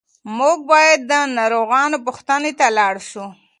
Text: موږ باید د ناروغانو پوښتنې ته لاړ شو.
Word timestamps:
موږ 0.37 0.57
باید 0.71 0.99
د 1.11 1.13
ناروغانو 1.37 1.97
پوښتنې 2.05 2.51
ته 2.59 2.67
لاړ 2.77 2.95
شو. 3.09 3.25